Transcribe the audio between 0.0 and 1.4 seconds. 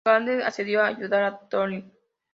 Gandalf accedió a ayudar a